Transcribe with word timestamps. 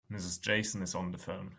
Mrs. 0.11 0.41
Jason 0.41 0.81
is 0.81 0.95
on 0.95 1.11
the 1.11 1.17
phone. 1.19 1.49